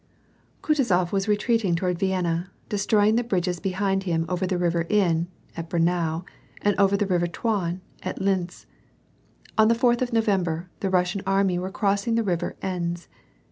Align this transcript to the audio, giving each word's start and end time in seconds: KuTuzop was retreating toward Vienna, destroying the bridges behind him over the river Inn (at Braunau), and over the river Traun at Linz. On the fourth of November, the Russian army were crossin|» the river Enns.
KuTuzop 0.63 1.11
was 1.11 1.27
retreating 1.27 1.75
toward 1.75 1.99
Vienna, 1.99 2.49
destroying 2.69 3.17
the 3.17 3.23
bridges 3.23 3.59
behind 3.59 4.01
him 4.01 4.25
over 4.27 4.47
the 4.47 4.57
river 4.57 4.87
Inn 4.89 5.27
(at 5.55 5.69
Braunau), 5.69 6.25
and 6.63 6.75
over 6.79 6.97
the 6.97 7.05
river 7.05 7.27
Traun 7.27 7.81
at 8.01 8.19
Linz. 8.19 8.65
On 9.59 9.67
the 9.67 9.75
fourth 9.75 10.01
of 10.01 10.11
November, 10.11 10.71
the 10.79 10.89
Russian 10.89 11.21
army 11.27 11.59
were 11.59 11.69
crossin|» 11.71 12.15
the 12.15 12.23
river 12.23 12.55
Enns. 12.63 13.09